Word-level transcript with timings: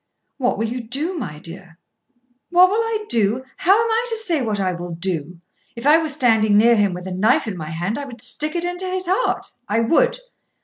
"What 0.37 0.57
will 0.57 0.65
you 0.67 0.81
do, 0.81 1.15
my 1.15 1.37
dear?" 1.37 1.77
"What 2.49 2.69
will 2.71 2.79
I 2.81 3.05
do? 3.07 3.43
How 3.57 3.73
am 3.73 3.91
I 3.91 4.05
to 4.09 4.17
say 4.17 4.41
what 4.41 4.59
I 4.59 4.73
will 4.73 4.95
do? 4.95 5.39
If 5.75 5.85
I 5.85 5.99
were 5.99 6.09
standing 6.09 6.57
near 6.57 6.75
him 6.75 6.95
with 6.95 7.05
a 7.05 7.11
knife 7.11 7.45
in 7.47 7.55
my 7.55 7.69
hand 7.69 7.99
I 7.99 8.05
would 8.05 8.19
stick 8.19 8.55
it 8.55 8.65
into 8.65 8.87
his 8.89 9.05
heart. 9.07 9.45
I 9.69 9.81
would! 9.81 10.17